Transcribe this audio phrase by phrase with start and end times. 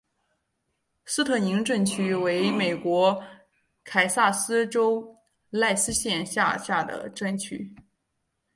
[1.05, 3.23] 斯特宁镇区为美国
[3.83, 5.15] 堪萨斯州
[5.51, 7.71] 赖斯县辖下的镇区。